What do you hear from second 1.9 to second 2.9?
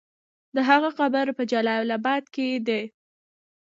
اباد کې دی.